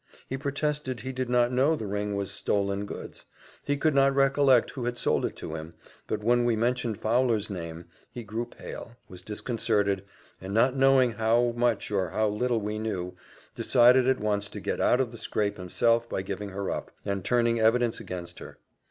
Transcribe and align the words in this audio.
He 0.27 0.35
protested 0.35 1.01
he 1.01 1.11
did 1.11 1.29
not 1.29 1.51
know 1.51 1.75
the 1.75 1.85
ring 1.85 2.15
was 2.15 2.31
stolen 2.31 2.87
goods 2.87 3.25
he 3.63 3.77
could 3.77 3.93
not 3.93 4.15
recollect 4.15 4.71
who 4.71 4.85
had 4.85 4.97
sold 4.97 5.27
it 5.27 5.35
to 5.35 5.53
him; 5.53 5.75
but 6.07 6.23
when 6.23 6.43
we 6.43 6.55
mentioned 6.55 6.99
Fowler's 6.99 7.51
name, 7.51 7.85
he 8.11 8.23
grew 8.23 8.47
pale, 8.47 8.93
was 9.07 9.21
disconcerted, 9.21 10.03
and 10.41 10.55
not 10.55 10.75
knowing 10.75 11.11
how 11.11 11.53
much 11.55 11.91
or 11.91 12.09
how 12.09 12.29
little 12.29 12.61
we 12.61 12.79
knew, 12.79 13.15
decided 13.53 14.07
at 14.09 14.19
once 14.19 14.49
to 14.49 14.59
get 14.59 14.81
out 14.81 14.99
of 14.99 15.11
the 15.11 15.17
scrape 15.19 15.57
himself 15.57 16.09
by 16.09 16.23
giving 16.23 16.49
her 16.49 16.71
up, 16.71 16.89
and 17.05 17.23
turning 17.23 17.59
evidence 17.59 17.99
against 17.99 18.39
her. 18.39 18.57